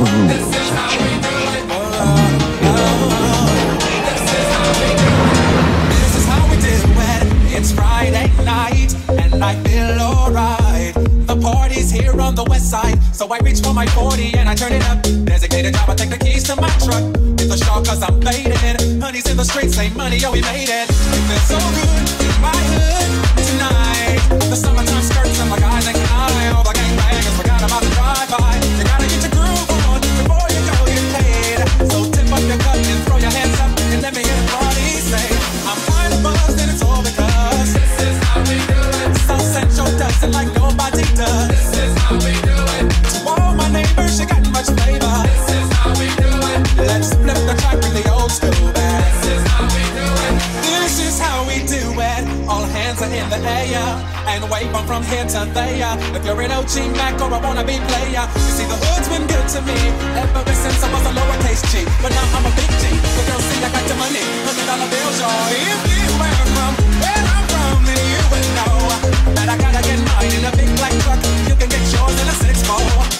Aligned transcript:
the 0.00 0.10
rules 0.16 0.54
have 0.54 0.90
changed. 0.90 1.20
It's 7.52 7.72
Friday 7.72 8.32
night, 8.42 8.94
and 9.10 9.44
I 9.44 9.54
feel 9.64 10.00
alright. 10.00 10.94
The 11.26 11.36
party's 11.36 11.90
here 11.90 12.18
on 12.18 12.34
the 12.34 12.44
west 12.44 12.70
side, 12.70 12.98
so 13.14 13.28
I 13.28 13.38
reach 13.40 13.60
for 13.60 13.74
my 13.74 13.84
40 13.88 14.32
and 14.38 14.48
I 14.48 14.54
turn 14.54 14.72
it 14.72 14.82
up. 14.88 15.02
Designated 15.02 15.74
driver, 15.74 15.94
take 15.94 16.08
the 16.08 16.16
keys 16.16 16.44
to 16.44 16.56
my 16.56 16.70
truck. 16.80 17.04
Hit 17.38 17.50
the 17.50 17.58
shop 17.58 17.84
cause 17.84 18.02
I'm 18.02 18.18
faded. 18.22 19.02
Honey's 19.02 19.28
in 19.30 19.36
the 19.36 19.44
streets, 19.44 19.76
say 19.76 19.90
money, 19.90 20.18
oh, 20.24 20.32
we 20.32 20.40
made 20.40 20.70
it. 20.70 20.88
It 20.88 21.22
feels 21.28 21.46
so 21.52 21.58
good 21.76 22.24
in 22.24 22.40
my 22.40 22.60
hood 22.72 23.10
tonight. 23.44 24.20
The 24.48 24.56
summertime 24.56 25.02
skirts 25.02 25.38
and 25.38 25.50
my 25.50 25.58
guys 25.58 25.99
wave 54.60 54.74
'em 54.74 54.86
from 54.86 55.02
here 55.04 55.24
to 55.24 55.40
there. 55.54 55.96
If 56.16 56.24
you're 56.24 56.40
an 56.42 56.52
OG 56.52 56.74
Mac 56.98 57.20
or 57.20 57.32
a 57.32 57.40
wannabe 57.40 57.76
player, 57.88 58.24
you 58.34 58.52
see 58.56 58.66
the 58.66 58.78
hood's 58.84 59.08
been 59.08 59.26
good 59.26 59.48
to 59.54 59.60
me 59.62 59.78
ever 60.22 60.54
since 60.54 60.82
I 60.84 60.88
was 60.92 61.04
a 61.10 61.12
lowercase 61.18 61.62
G. 61.70 61.84
But 62.02 62.12
now 62.12 62.26
I'm 62.36 62.46
a 62.46 62.52
big 62.58 62.70
G. 62.80 62.84
The 63.16 63.22
girls 63.28 63.44
see 63.48 63.64
I 63.64 63.70
got 63.76 63.84
the 63.88 63.96
money, 64.04 64.24
hundred 64.46 64.66
dollar 64.70 64.88
bills, 64.92 65.18
y'all. 65.20 65.48
If 65.72 65.80
you 65.92 66.08
were 66.20 66.36
from 66.56 66.72
where 67.02 67.24
I'm 67.36 67.44
from, 67.52 67.78
then 67.88 68.02
you 68.12 68.22
would 68.30 68.46
know 68.58 68.76
that 69.36 69.48
I 69.54 69.56
gotta 69.64 69.82
get 69.88 69.98
mine 70.08 70.32
in 70.38 70.44
a 70.44 70.52
big 70.58 70.70
black 70.76 70.94
truck. 71.04 71.20
You 71.48 71.54
can 71.60 71.68
get 71.68 71.84
yours 71.94 72.16
in 72.22 72.28
a 72.28 72.36
six 72.44 72.62
four. 72.68 73.19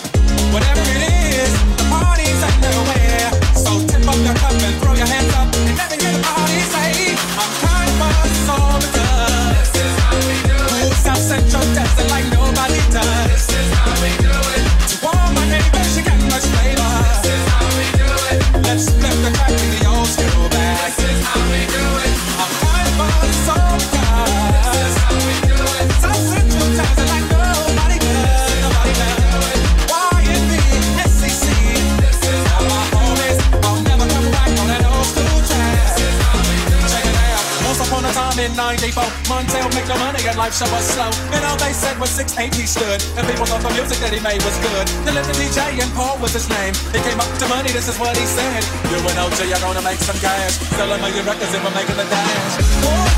Life 40.50 40.66
show 40.66 40.75
was 40.75 40.83
slow. 40.83 41.11
And 41.31 41.47
all 41.47 41.55
they 41.62 41.71
said 41.71 41.94
was 42.03 42.11
6'8 42.11 42.50
he 42.59 42.66
stood. 42.66 42.99
And 43.15 43.22
people 43.22 43.47
thought 43.47 43.62
the 43.62 43.71
music 43.71 44.03
that 44.03 44.11
he 44.11 44.19
made 44.19 44.43
was 44.43 44.59
good. 44.59 44.83
The 45.06 45.15
DJ 45.38 45.78
and 45.78 45.87
Paul 45.94 46.19
was 46.19 46.34
his 46.34 46.50
name. 46.50 46.75
He 46.91 46.99
came 47.06 47.22
up 47.22 47.31
to 47.38 47.47
money, 47.47 47.71
this 47.71 47.87
is 47.87 47.94
what 48.03 48.19
he 48.19 48.27
said. 48.27 48.66
You 48.91 48.99
and 48.99 49.31
Oji 49.31 49.47
are 49.47 49.62
gonna 49.62 49.83
make 49.87 50.03
some 50.03 50.19
cash. 50.19 50.59
Sell 50.75 50.91
a 50.91 50.99
million 50.99 51.22
records 51.22 51.55
and 51.55 51.62
we're 51.62 51.71
making 51.78 51.94
the 51.94 52.03
dash. 52.03 52.66
Oh, 52.83 53.09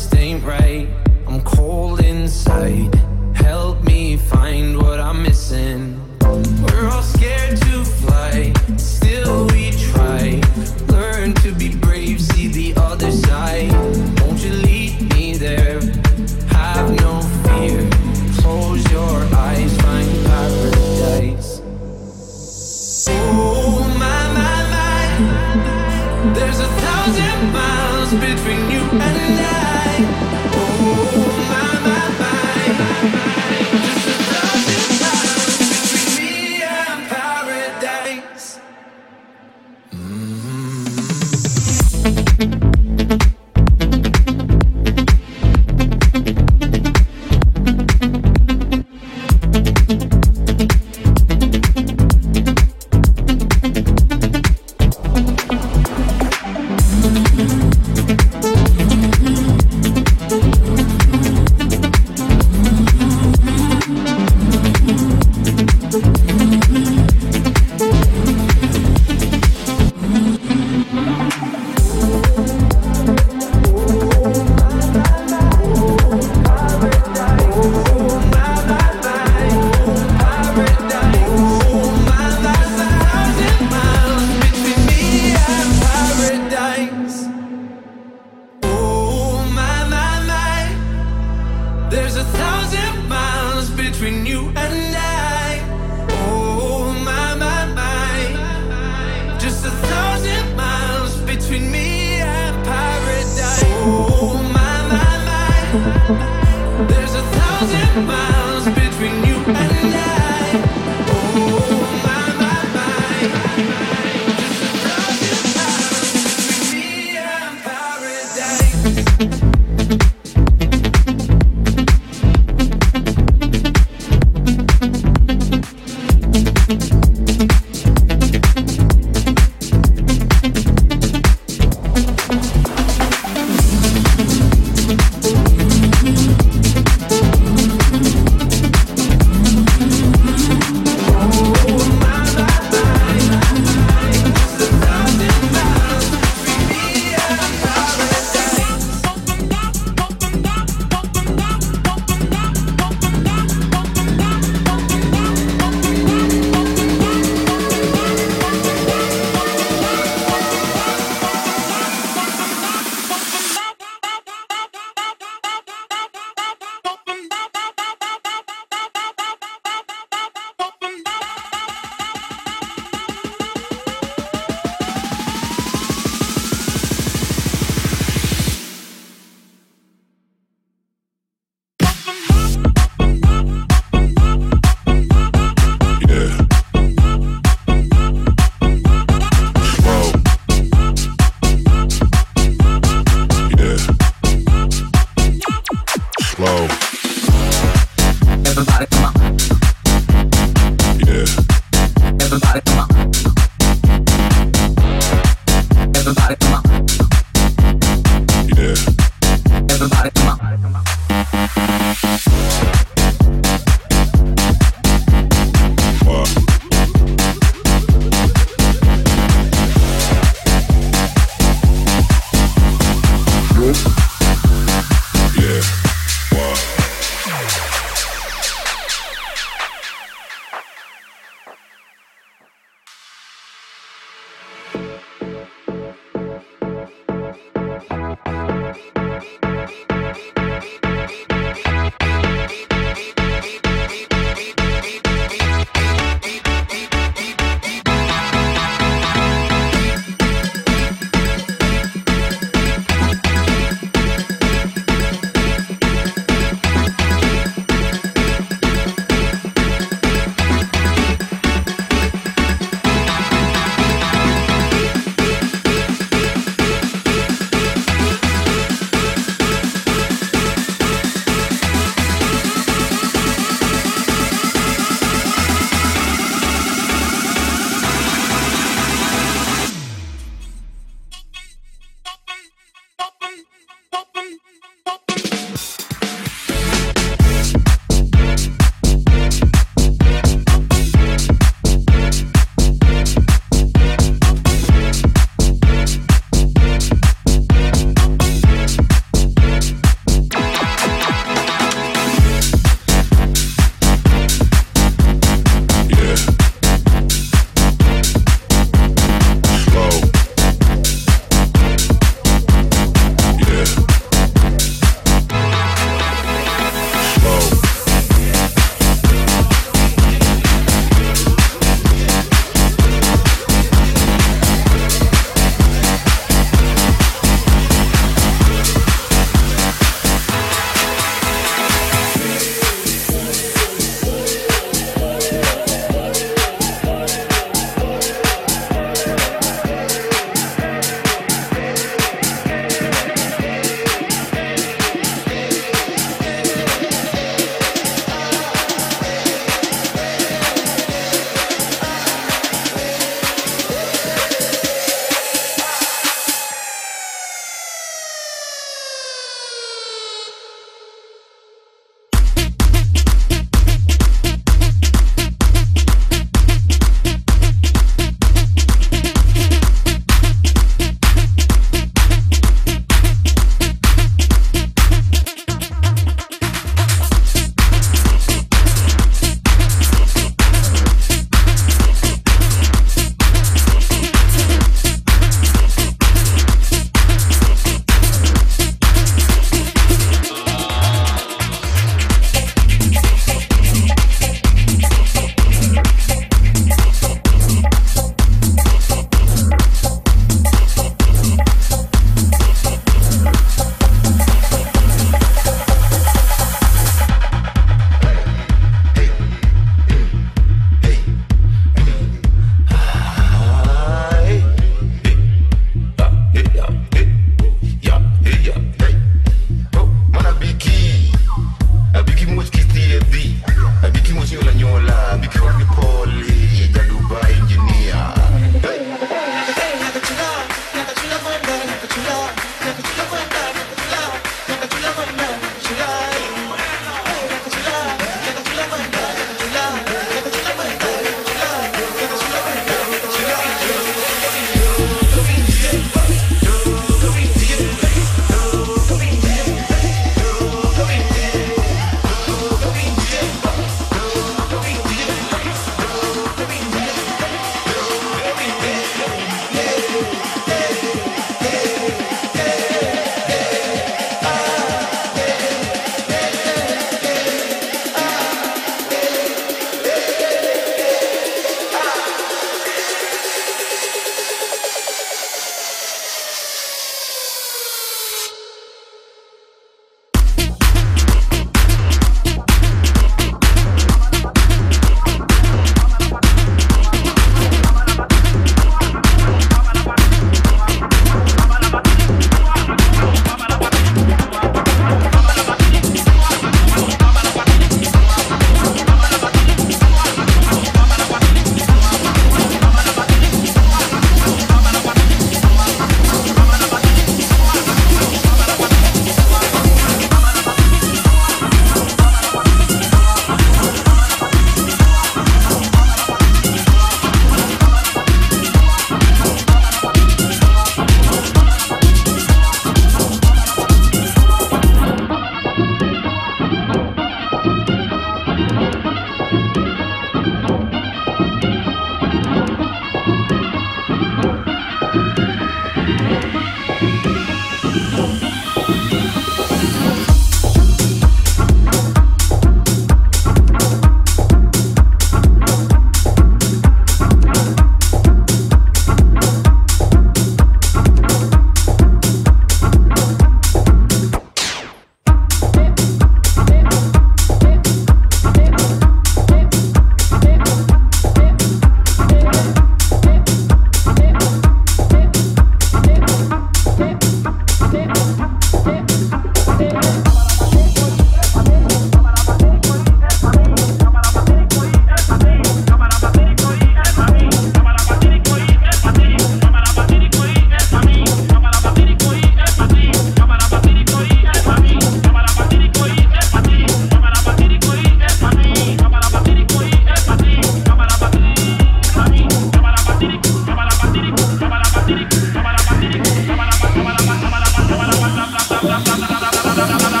la 599.61 599.67
la 599.67 599.77
la 599.77 599.89
la 599.89 600.00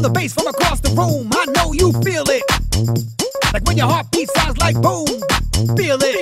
feel 0.00 0.08
the 0.08 0.18
bass 0.18 0.32
from 0.32 0.46
across 0.46 0.80
the 0.80 0.90
room. 0.90 1.28
I 1.32 1.44
know 1.46 1.72
you 1.72 1.92
feel 2.02 2.24
it. 2.28 2.42
Like 3.52 3.64
when 3.64 3.76
your 3.76 3.88
heartbeat 3.88 4.30
sounds 4.30 4.58
like 4.58 4.80
boom. 4.80 5.06
Feel 5.76 5.98
it. 6.02 6.19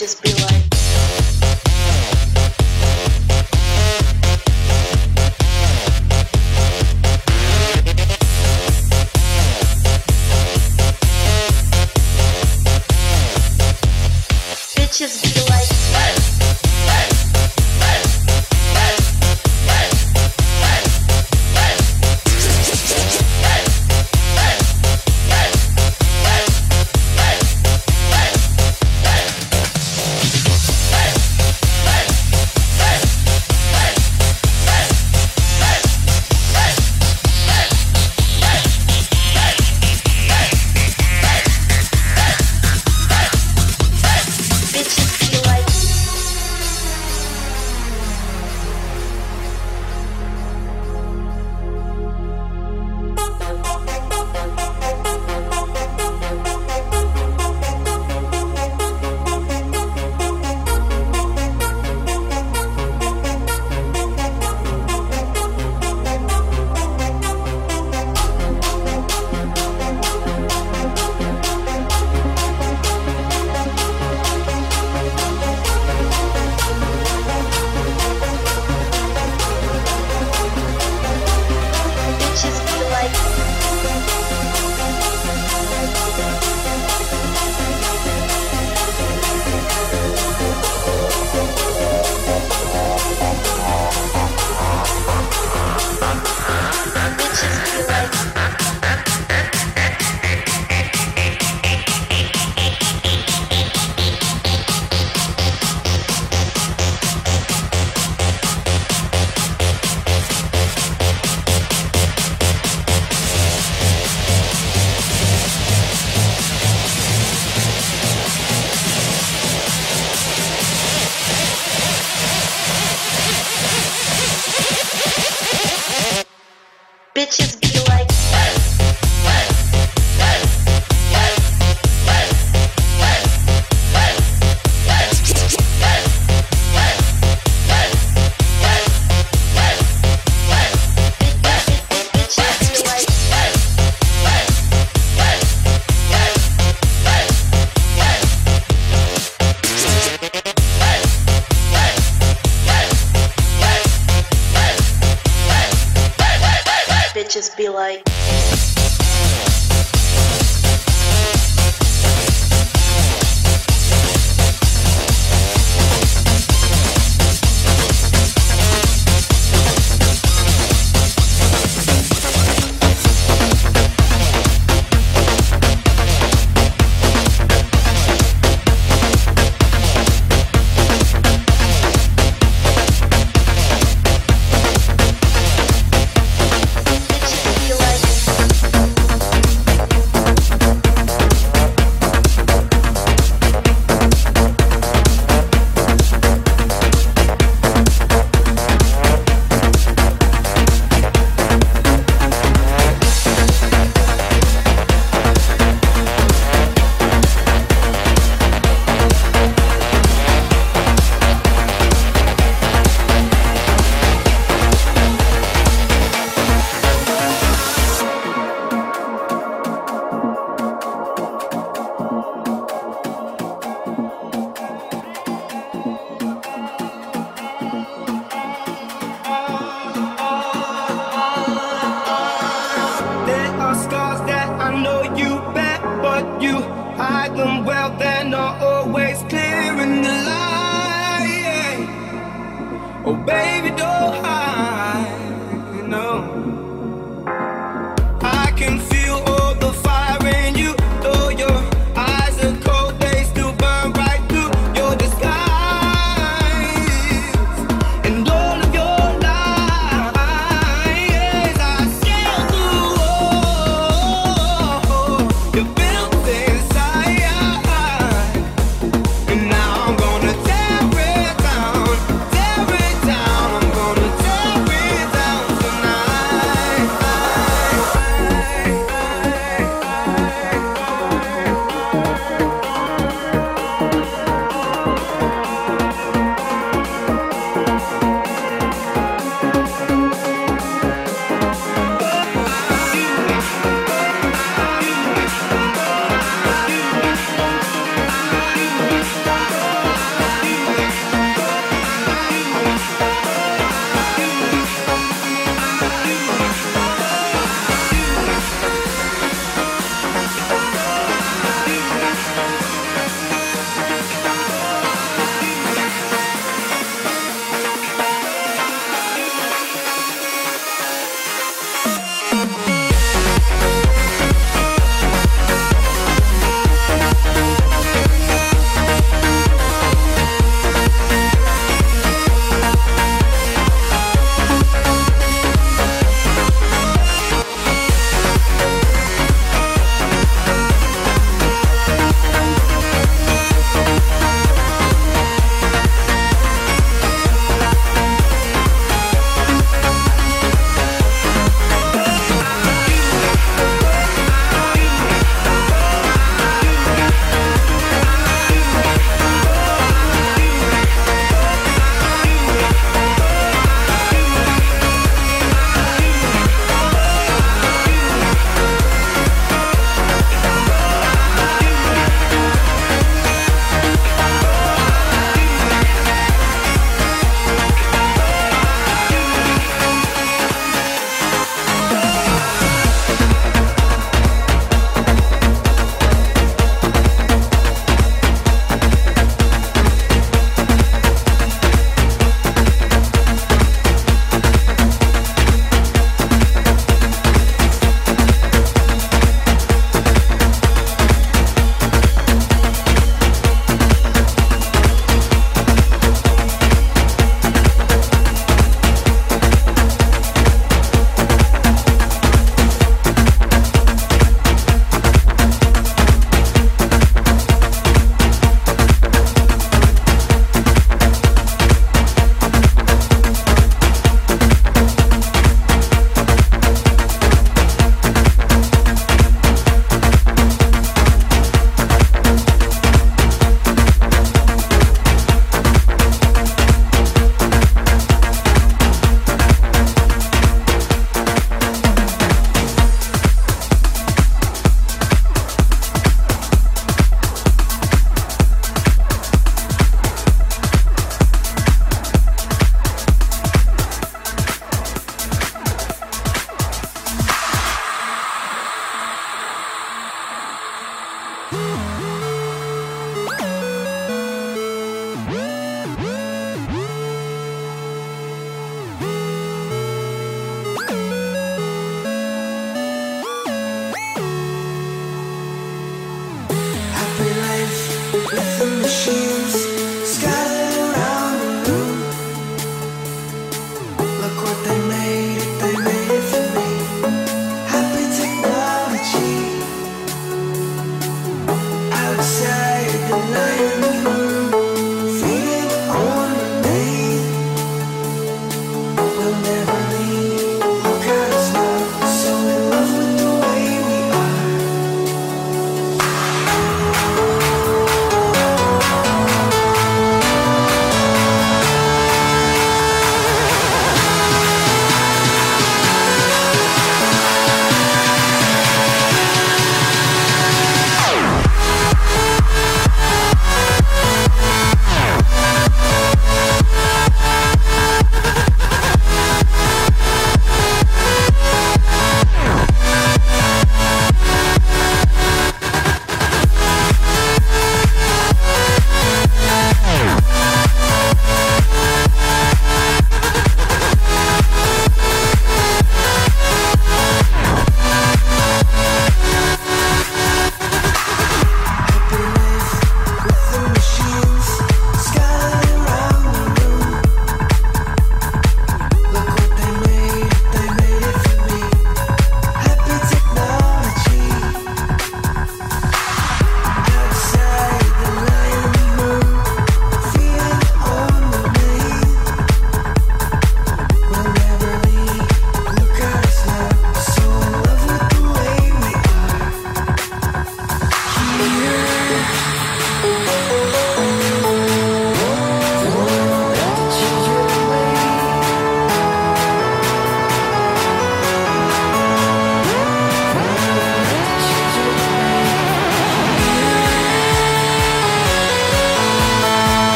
There 0.00 0.08
are 0.08 0.29